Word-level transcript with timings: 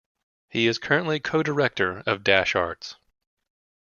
He 0.49 0.65
is 0.65 0.79
currently 0.79 1.19
co-director 1.19 2.01
of 2.07 2.23
Dash 2.23 2.55
Arts. 2.55 2.95